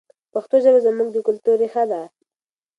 [0.33, 2.01] پښتو ژبه زموږ د کلتور ریښه ده.